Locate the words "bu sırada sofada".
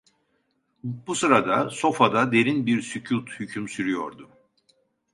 0.83-2.31